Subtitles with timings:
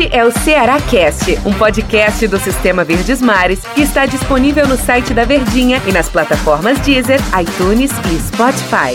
[0.00, 4.76] Este é o Ceará Cast, um podcast do Sistema Verdes Mares que está disponível no
[4.76, 8.94] site da Verdinha e nas plataformas Deezer, iTunes e Spotify.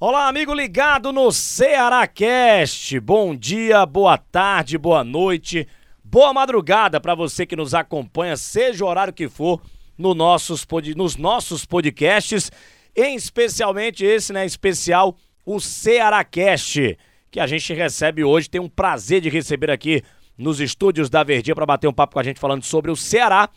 [0.00, 2.98] Olá, amigo ligado no Ceará Cast.
[2.98, 5.68] Bom dia, boa tarde, boa noite,
[6.02, 9.62] boa madrugada para você que nos acompanha, seja o horário que for,
[9.96, 10.66] no nossos,
[10.96, 12.50] nos nossos podcasts,
[12.96, 15.16] em especialmente esse, né, especial,
[15.46, 16.98] o Ceará Cast
[17.32, 18.48] que a gente recebe hoje.
[18.48, 20.02] Tem um prazer de receber aqui
[20.36, 23.48] nos estúdios da Verdinha para bater um papo com a gente falando sobre o Ceará.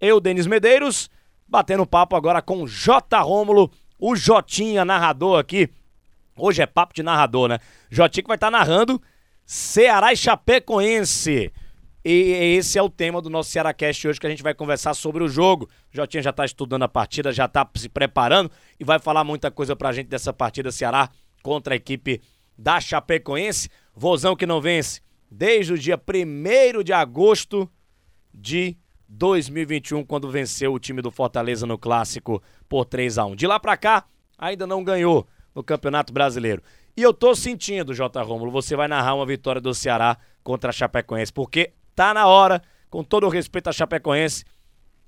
[0.00, 1.10] Eu, Denis Medeiros,
[1.46, 3.20] batendo papo agora com J.
[3.20, 5.68] Rômulo, o Jotinha, narrador aqui.
[6.36, 7.58] Hoje é papo de narrador, né?
[7.90, 9.00] Jotinha que vai estar tá narrando
[9.44, 11.52] Ceará e Chapecoense.
[12.02, 15.22] E esse é o tema do nosso Cearacast hoje que a gente vai conversar sobre
[15.22, 15.68] o jogo.
[15.92, 19.76] Jotinha já está estudando a partida, já está se preparando e vai falar muita coisa
[19.76, 21.10] pra gente dessa partida Ceará
[21.42, 22.22] contra a equipe
[22.58, 23.70] da Chapecoense.
[23.94, 27.70] Vozão que não vence desde o dia 1 de agosto
[28.34, 28.76] de
[29.08, 33.58] 2021, quando venceu o time do Fortaleza no Clássico por 3 a 1 De lá
[33.58, 34.04] pra cá,
[34.36, 36.62] ainda não ganhou no Campeonato Brasileiro.
[36.96, 38.20] E eu tô sentindo, J.
[38.22, 42.60] Rômulo, você vai narrar uma vitória do Ceará contra a Chapecoense, porque tá na hora,
[42.90, 44.44] com todo o respeito à Chapecoense,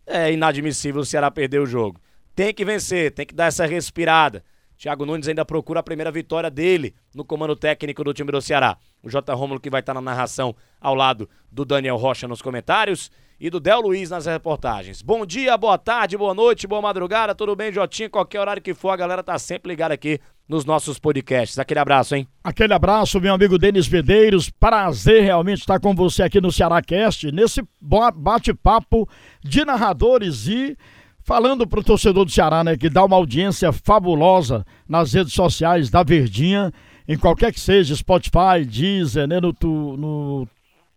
[0.07, 2.01] é inadmissível o Ceará perder o jogo.
[2.35, 4.43] Tem que vencer, tem que dar essa respirada.
[4.81, 8.79] Thiago Nunes ainda procura a primeira vitória dele no comando técnico do time do Ceará.
[9.03, 9.35] O J.
[9.35, 13.61] Romulo que vai estar na narração ao lado do Daniel Rocha nos comentários e do
[13.61, 15.03] Del Luiz nas reportagens.
[15.03, 18.09] Bom dia, boa tarde, boa noite, boa madrugada, tudo bem, Jotinho?
[18.09, 21.59] Qualquer horário que for, a galera tá sempre ligada aqui nos nossos podcasts.
[21.59, 22.27] Aquele abraço, hein?
[22.43, 24.49] Aquele abraço, meu amigo Denis Medeiros.
[24.49, 29.07] Prazer realmente estar com você aqui no Ceará Cast, nesse bate-papo
[29.45, 30.75] de narradores e
[31.31, 35.89] Falando para o torcedor do Ceará, né, que dá uma audiência fabulosa nas redes sociais
[35.89, 36.73] da Verdinha,
[37.07, 40.49] em qualquer que seja, Spotify, Deezer, né, no, tu, no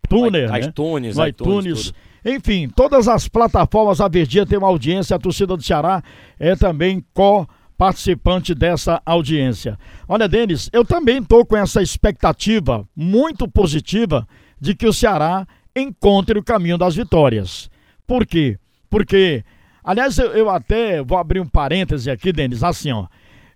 [0.09, 0.61] Tuner, né?
[0.61, 1.93] iTunes, no iTunes, iTunes
[2.25, 6.01] enfim, todas as plataformas da Verdinha tem uma audiência, a torcida do Ceará
[6.39, 9.77] é também co participante dessa audiência.
[10.07, 14.27] Olha, Denis, eu também estou com essa expectativa muito positiva
[14.59, 15.45] de que o Ceará
[15.75, 17.69] encontre o caminho das vitórias.
[18.07, 18.57] Por quê?
[18.89, 19.43] Porque
[19.83, 23.07] Aliás, eu, eu até vou abrir um parêntese aqui, Denis, assim, ó.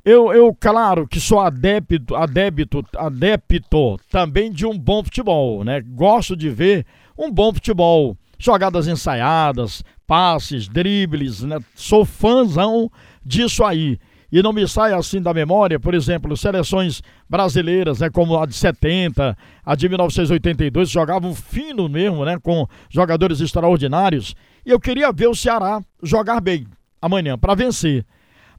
[0.04, 5.82] Eu, eu, claro que sou adepto, adepto, adepto também de um bom futebol, né?
[5.82, 6.86] Gosto de ver
[7.18, 11.60] um bom futebol, jogadas ensaiadas, passes, dribles, né?
[11.76, 12.90] Sou fãzão
[13.26, 14.00] disso aí.
[14.32, 18.54] E não me sai assim da memória, por exemplo, seleções brasileiras, né, como a de
[18.54, 24.36] 70, a de 1982, jogavam fino mesmo, né, com jogadores extraordinários.
[24.66, 26.68] E eu queria ver o Ceará jogar bem
[27.02, 28.06] amanhã para vencer.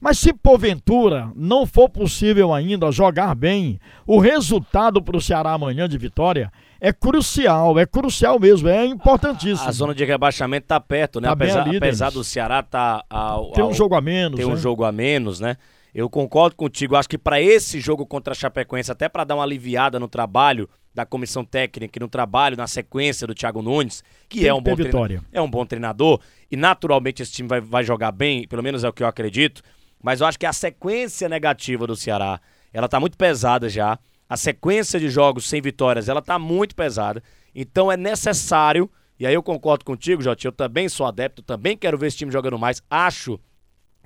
[0.01, 5.89] Mas se porventura não for possível ainda jogar bem, o resultado para o Ceará amanhã
[5.89, 9.69] de vitória é crucial, é crucial mesmo, é importantíssimo.
[9.69, 11.27] A, zona de rebaixamento está perto, né?
[11.27, 13.05] Tá apesar, apesar do Ceará tá
[13.53, 14.53] tem um jogo a menos, tem né?
[14.53, 15.57] um jogo a menos, né?
[15.93, 19.43] Eu concordo contigo, acho que para esse jogo contra a Chapecoense, até para dar uma
[19.43, 24.47] aliviada no trabalho da comissão técnica e no trabalho, na sequência do Thiago Nunes, que
[24.47, 25.23] é um, bom vitória.
[25.33, 26.21] é um bom treinador,
[26.51, 29.63] e naturalmente esse time vai, vai jogar bem, pelo menos é o que eu acredito,
[30.03, 32.41] mas eu acho que a sequência negativa do Ceará,
[32.73, 33.99] ela tá muito pesada já,
[34.29, 37.23] a sequência de jogos sem vitórias, ela tá muito pesada,
[37.55, 41.99] então é necessário, e aí eu concordo contigo, Jotinho, eu também sou adepto, também quero
[41.99, 43.41] ver esse time jogando mais, acho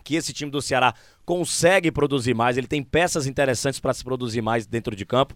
[0.05, 0.95] que esse time do Ceará
[1.25, 5.35] consegue produzir mais, ele tem peças interessantes para se produzir mais dentro de campo,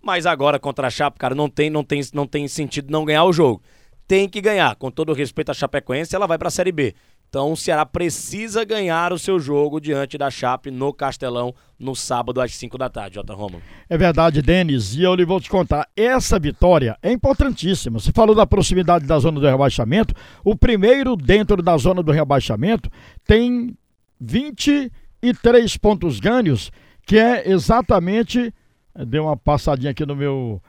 [0.00, 3.24] mas agora contra a Chape, cara, não tem, não tem, não tem sentido não ganhar
[3.24, 3.62] o jogo.
[4.06, 4.74] Tem que ganhar.
[4.76, 6.94] Com todo respeito à Chapecoense, ela vai para a Série B.
[7.28, 12.40] Então o Ceará precisa ganhar o seu jogo diante da Chape no Castelão no sábado
[12.40, 13.62] às 5 da tarde, Jota Romulo.
[13.88, 18.00] É verdade, Denis, e eu lhe vou te contar, essa vitória é importantíssima.
[18.00, 22.90] Você falou da proximidade da zona do rebaixamento, o primeiro dentro da zona do rebaixamento
[23.24, 23.76] tem
[24.20, 26.72] 23 pontos ganhos,
[27.06, 28.52] que é exatamente
[29.06, 30.60] Deu uma passadinha aqui no meu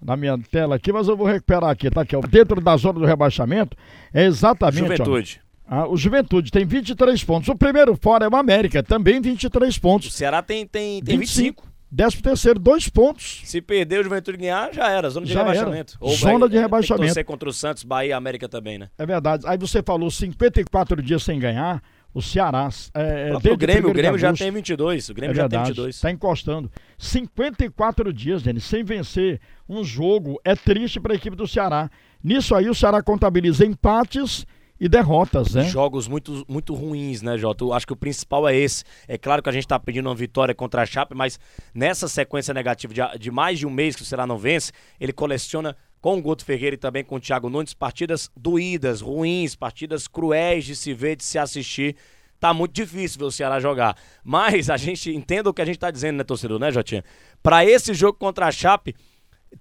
[0.00, 2.20] na minha tela aqui, mas eu vou recuperar aqui, tá aqui, ó.
[2.20, 3.76] Dentro da zona do rebaixamento,
[4.14, 5.40] é exatamente, Juventude.
[5.42, 7.48] Ó, ah, o Juventude tem 23 pontos.
[7.48, 10.08] O primeiro fora é o América, também 23 pontos.
[10.08, 11.62] O Ceará tem, tem, tem 25.
[11.62, 11.68] 25.
[11.90, 13.40] Décimo terceiro, dois pontos.
[13.44, 15.96] Se perder o Juventude ganhar, já era, zona de já rebaixamento.
[16.00, 17.14] Ou zona vai, de rebaixamento.
[17.14, 18.88] Tem que contra o Santos, Bahia e América também, né?
[18.98, 19.46] É verdade.
[19.46, 21.82] Aí você falou 54 dias sem ganhar.
[22.14, 22.68] O Ceará.
[22.94, 25.10] É, o Grêmio, o Grêmio já tem 22.
[25.10, 25.94] O Grêmio é já verdade, tem 22.
[25.94, 26.72] Está encostando.
[26.96, 30.40] 54 dias, Denis, sem vencer um jogo.
[30.42, 31.90] É triste para a equipe do Ceará.
[32.24, 34.46] Nisso aí, o Ceará contabiliza empates
[34.80, 35.64] e derrotas, né?
[35.64, 37.64] Jogos muito, muito ruins, né, Jota?
[37.64, 38.84] Eu acho que o principal é esse.
[39.06, 41.38] É claro que a gente está pedindo uma vitória contra a Chape, mas
[41.74, 45.12] nessa sequência negativa de, de mais de um mês que o Ceará não vence, ele
[45.12, 50.06] coleciona com o Guto Ferreira e também com o Thiago Nunes partidas doídas, ruins, partidas
[50.06, 51.96] cruéis de se ver, de se assistir.
[52.38, 53.96] Tá muito difícil ver o Ceará jogar.
[54.22, 57.04] Mas a gente entenda o que a gente tá dizendo, né, torcedor, né, Jotinha?
[57.42, 58.94] Para esse jogo contra a Chape,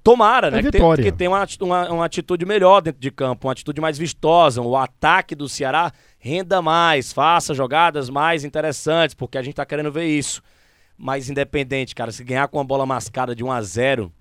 [0.03, 0.59] Tomara, né?
[0.59, 1.03] É vitória.
[1.03, 4.61] Que, tem, que uma, uma, uma, atitude melhor dentro de campo, uma atitude mais vistosa,
[4.61, 9.91] o ataque do Ceará renda mais, faça jogadas mais interessantes, porque a gente tá querendo
[9.91, 10.41] ver isso.
[10.97, 14.11] Mas independente, cara, se ganhar com uma bola mascada de 1 a 0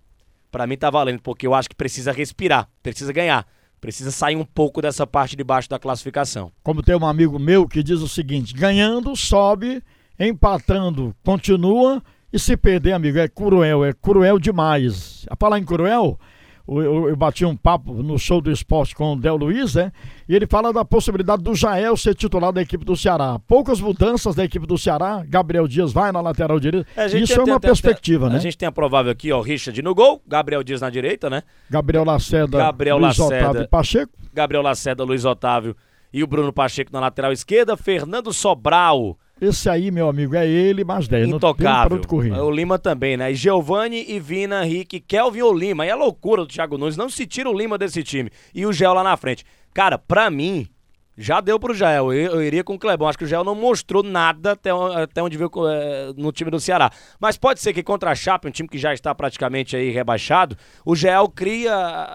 [0.50, 3.46] para mim tá valendo, porque eu acho que precisa respirar, precisa ganhar.
[3.80, 6.50] Precisa sair um pouco dessa parte de baixo da classificação.
[6.62, 9.82] Como tem um amigo meu que diz o seguinte: ganhando, sobe,
[10.18, 12.02] empatando, continua
[12.36, 15.24] e se perder, amigo, é cruel, é cruel demais.
[15.30, 16.18] A falar em cruel,
[16.68, 19.90] eu, eu, eu, bati um papo no show do esporte com o Del Luiz, né?
[20.28, 23.38] E ele fala da possibilidade do Jael ser titular da equipe do Ceará.
[23.48, 25.24] Poucas mudanças da equipe do Ceará.
[25.26, 26.86] Gabriel Dias vai na lateral direita.
[26.94, 28.38] É, Isso tem, é uma tem, perspectiva, tem, né?
[28.38, 31.42] A gente tem a provável aqui, ó, Richard no gol, Gabriel Dias na direita, né?
[31.70, 34.12] Gabriel Lacerda, Gabriel Luiz Lacerda, Otávio Pacheco.
[34.34, 35.74] Gabriel Lacerda, Luiz Otávio
[36.12, 40.82] e o Bruno Pacheco na lateral esquerda, Fernando Sobral esse aí, meu amigo, é ele,
[40.82, 41.28] mais 10.
[41.28, 42.00] Intocável.
[42.42, 43.32] O Lima também, né?
[43.32, 45.84] E Giovanni, Ivina, Henrique, Kelvin ou Lima.
[45.84, 46.96] E é loucura do Thiago Nunes.
[46.96, 48.30] Não se tira o Lima desse time.
[48.54, 49.44] E o Gel lá na frente.
[49.74, 50.66] Cara, pra mim,
[51.16, 52.12] já deu pro Jael.
[52.12, 53.08] Eu, eu, iria com o Clebão.
[53.08, 56.60] Acho que o Jael não mostrou nada até, até onde viu é, no time do
[56.60, 56.90] Ceará.
[57.18, 60.56] Mas pode ser que contra a Chape, um time que já está praticamente aí rebaixado,
[60.84, 61.74] o Jael cria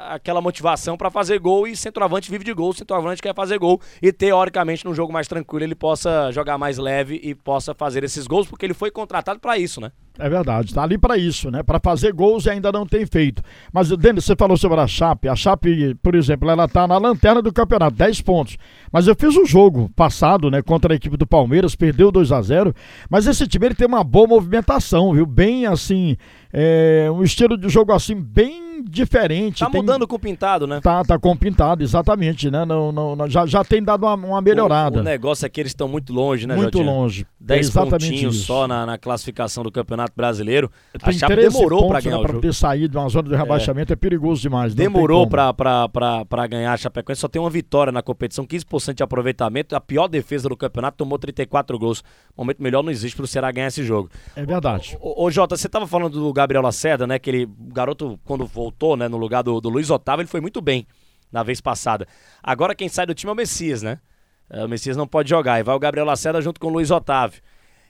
[0.09, 2.73] aquela motivação para fazer gol e centroavante vive de gol.
[2.73, 7.19] Centroavante quer fazer gol e teoricamente num jogo mais tranquilo ele possa jogar mais leve
[7.23, 9.91] e possa fazer esses gols porque ele foi contratado para isso, né?
[10.21, 11.63] É verdade, está ali para isso, né?
[11.63, 13.41] Para fazer gols e ainda não tem feito.
[13.73, 15.27] Mas, Denis, você falou sobre a Chape.
[15.27, 18.55] A Chape, por exemplo, ela está na lanterna do campeonato, 10 pontos.
[18.91, 22.41] Mas eu fiz um jogo passado, né, contra a equipe do Palmeiras, perdeu 2 a
[22.41, 22.75] 0
[23.09, 25.25] Mas esse time ele tem uma boa movimentação, viu?
[25.25, 26.15] Bem assim,
[26.53, 29.59] é, um estilo de jogo assim, bem diferente.
[29.59, 29.81] Tá tem...
[29.81, 30.79] mudando com o pintado, né?
[30.81, 32.65] Tá, tá com o pintado, exatamente, né?
[32.65, 34.97] Não, não, não, já, já tem dado uma, uma melhorada.
[34.97, 37.25] O, o, negócio é que eles estão muito longe, né, Muito longe.
[37.39, 38.45] 10 é pontinhos isso.
[38.45, 40.69] só na, na, classificação do Campeonato Brasileiro.
[41.03, 42.39] Tem a Chape demorou para ganhar né, o jogo.
[42.39, 44.75] Pra ter saído de uma zona de rebaixamento é, é perigoso demais.
[44.75, 49.75] Demorou para ganhar a Chapecoense, só tem uma vitória na competição, 15% de aproveitamento.
[49.75, 52.03] A pior defesa do campeonato tomou 34 gols.
[52.37, 54.09] Momento melhor não existe pro Ceará ganhar esse jogo.
[54.35, 54.97] É verdade.
[54.99, 57.17] Ô, ô, ô Jota, você tava falando do Gabriel Lacerda, né?
[57.19, 60.41] Que ele, o garoto, quando voltou, né, no lugar do, do Luiz Otávio, ele foi
[60.41, 60.87] muito bem
[61.31, 62.07] na vez passada.
[62.43, 63.99] Agora quem sai do time é o Messias, né?
[64.49, 65.59] É, o Messias não pode jogar.
[65.59, 67.41] E vai o Gabriel Lacerda junto com o Luiz Otávio.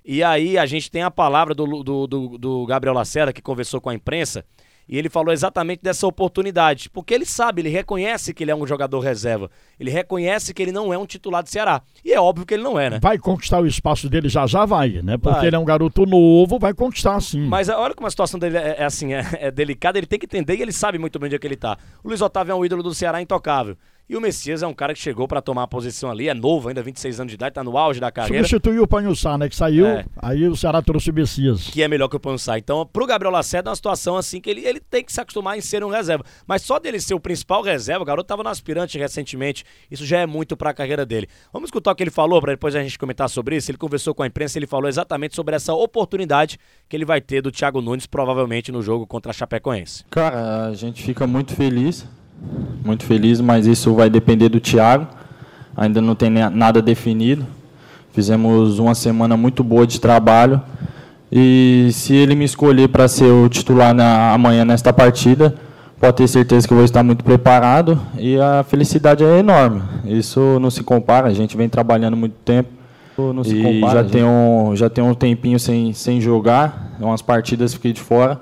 [0.06, 3.80] E aí a gente tem a palavra do, do, do, do Gabriel Lacerda, que conversou
[3.80, 4.46] com a imprensa,
[4.88, 8.68] e ele falou exatamente dessa oportunidade, porque ele sabe, ele reconhece que ele é um
[8.68, 9.50] jogador reserva.
[9.80, 11.82] Ele reconhece que ele não é um titular do Ceará.
[12.04, 13.00] E é óbvio que ele não é, né?
[13.02, 15.18] Vai conquistar o espaço dele já já vai, né?
[15.18, 15.48] Porque vai.
[15.48, 17.48] ele é um garoto novo, vai conquistar sim.
[17.48, 20.26] Mas olha como a situação dele é, é assim, é, é, delicada, ele tem que
[20.26, 21.78] entender e ele sabe muito bem onde é que ele tá.
[22.04, 23.78] O Luiz Otávio é um ídolo do Ceará intocável.
[24.10, 26.68] E o Messias é um cara que chegou para tomar a posição ali, é novo,
[26.68, 28.44] ainda 26 anos de idade, tá no auge da carreira.
[28.44, 30.06] Substituiu o Panhussá, né, que saiu, é.
[30.18, 31.70] aí o Ceará trouxe o Messias.
[31.70, 32.58] Que é melhor que o Panhussá.
[32.58, 35.58] Então, pro Gabriel Lacerda é uma situação assim que ele, ele tem que se acostumar
[35.58, 36.26] em ser um reserva.
[36.46, 40.20] Mas só dele ser o principal reserva, o garoto tava no aspirante recentemente, isso já
[40.20, 41.28] é muito para a carreira dele.
[41.54, 43.72] Vamos escutar o que ele falou para depois a gente comentar sobre isso.
[43.72, 46.58] Ele conversou com a imprensa, ele falou exatamente sobre essa oportunidade
[46.90, 50.04] que ele vai ter do Thiago Nunes provavelmente no jogo contra a Chapecoense.
[50.10, 52.06] Cara, a gente fica muito feliz
[52.84, 55.08] muito feliz, mas isso vai depender do Thiago.
[55.76, 57.46] Ainda não tem nada definido.
[58.12, 60.62] Fizemos uma semana muito boa de trabalho.
[61.32, 65.56] E se ele me escolher para ser o titular na, amanhã nesta partida,
[65.98, 69.82] pode ter certeza que eu vou estar muito preparado e a felicidade é enorme.
[70.04, 72.70] Isso não se compara, a gente vem trabalhando muito tempo.
[73.18, 77.22] Não se e compara, já, tem um, já tem um tempinho sem, sem jogar, umas
[77.22, 78.42] partidas fiquei de fora.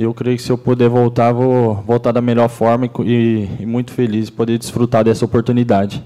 [0.00, 3.92] Eu creio que se eu puder voltar, vou voltar da melhor forma e, e muito
[3.92, 6.02] feliz de poder desfrutar dessa oportunidade.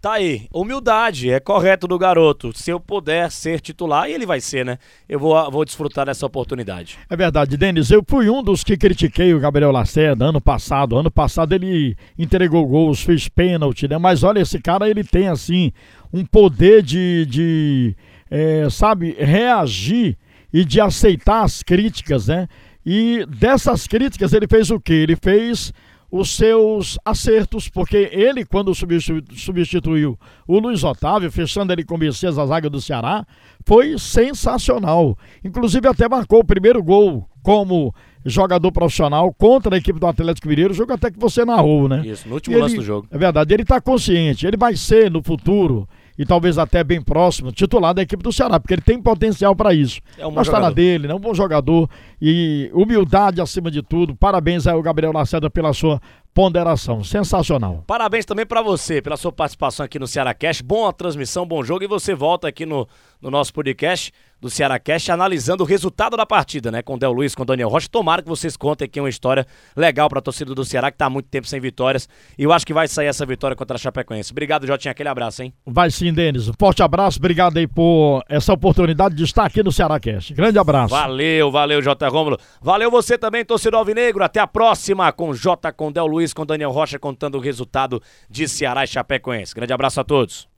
[0.00, 2.56] Tá aí, humildade, é correto do garoto.
[2.56, 4.78] Se eu puder ser titular, e ele vai ser, né?
[5.06, 6.98] Eu vou, vou desfrutar dessa oportunidade.
[7.10, 7.90] É verdade, Denis.
[7.90, 10.96] Eu fui um dos que critiquei o Gabriel Lacerda ano passado.
[10.96, 13.98] Ano passado ele entregou gols, fez pênalti, né?
[13.98, 15.70] Mas olha, esse cara ele tem, assim,
[16.10, 17.94] um poder de, de
[18.30, 20.16] é, sabe, reagir
[20.50, 22.48] e de aceitar as críticas, né?
[22.84, 24.92] E dessas críticas ele fez o que?
[24.92, 25.72] Ele fez
[26.10, 32.36] os seus acertos, porque ele, quando substituiu o Luiz Otávio, fechando ele com o Messias
[32.36, 33.24] a zaga do Ceará,
[33.64, 35.16] foi sensacional.
[35.44, 37.94] Inclusive até marcou o primeiro gol como
[38.24, 42.02] jogador profissional contra a equipe do Atlético Mineiro, jogo até que você narrou, né?
[42.04, 43.06] Isso, no último lance ele, do jogo.
[43.10, 45.88] É verdade, ele está consciente, ele vai ser no futuro
[46.20, 49.72] e talvez até bem próximo, titular da equipe do Ceará, porque ele tem potencial para
[49.72, 50.02] isso.
[50.18, 50.74] É um Mas está na jogador.
[50.74, 51.14] dele, né?
[51.14, 51.88] Um bom jogador
[52.20, 54.14] e humildade acima de tudo.
[54.14, 55.98] Parabéns ao Gabriel Lacerda pela sua
[56.40, 57.04] ponderação.
[57.04, 57.84] Sensacional.
[57.86, 60.62] Parabéns também pra você pela sua participação aqui no Ceará Cast.
[60.62, 61.84] Boa transmissão, bom jogo.
[61.84, 62.88] E você volta aqui no,
[63.20, 66.80] no nosso podcast do Ceará Cast analisando o resultado da partida, né?
[66.80, 67.88] Com o Del Luiz, com o Daniel Rocha.
[67.90, 71.10] Tomara que vocês contem aqui uma história legal pra torcida do Ceará, que tá há
[71.10, 72.08] muito tempo sem vitórias.
[72.38, 74.32] E eu acho que vai sair essa vitória contra a Chapecoense.
[74.32, 74.92] Obrigado, Jotinha.
[74.92, 75.52] Aquele abraço, hein?
[75.66, 76.48] Vai sim, Denis.
[76.48, 80.32] Um forte abraço, obrigado aí por essa oportunidade de estar aqui no Ceará Cast.
[80.32, 80.94] Grande abraço.
[80.94, 82.08] Valeu, valeu, J.
[82.08, 82.38] Rômulo.
[82.62, 84.24] Valeu você também, torcedor alvinegro.
[84.24, 85.70] Até a próxima com J.
[85.72, 89.54] com Del Luiz, com Daniel Rocha contando o resultado de Ceará e Chapecoense.
[89.54, 90.48] Grande abraço a todos.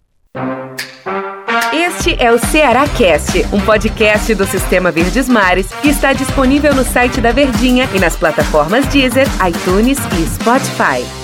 [1.72, 6.84] Este é o Ceará Cast, um podcast do Sistema Verdes Mares que está disponível no
[6.84, 11.21] site da Verdinha e nas plataformas Deezer, iTunes e Spotify.